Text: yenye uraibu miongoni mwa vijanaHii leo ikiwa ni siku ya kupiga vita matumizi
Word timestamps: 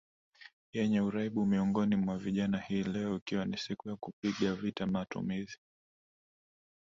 yenye 0.73 1.01
uraibu 1.01 1.45
miongoni 1.45 1.95
mwa 1.95 2.17
vijanaHii 2.17 2.83
leo 2.83 3.15
ikiwa 3.17 3.45
ni 3.45 3.57
siku 3.57 3.89
ya 3.89 3.95
kupiga 3.95 4.53
vita 4.55 4.87
matumizi 4.87 5.57